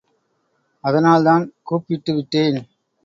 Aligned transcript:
அதனால்தான் 0.83 1.43
கூப்பிட்டு 1.63 2.13
விட்டேன். 2.15 2.59